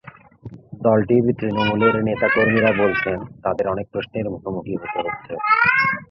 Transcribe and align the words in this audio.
দলটির 0.81 1.25
তৃণমূলের 1.39 1.95
নেতাকর্মীরা 2.03 2.71
বলছেন, 2.77 3.17
তাদের 3.43 3.65
অনেক 3.67 3.85
প্রশ্নের 3.91 4.25
মুখোমুখি 4.29 4.73
হতে 4.75 4.99
হচ্ছে। 5.05 5.33